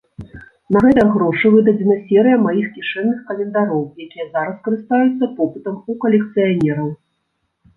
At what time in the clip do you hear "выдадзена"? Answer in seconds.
1.55-1.97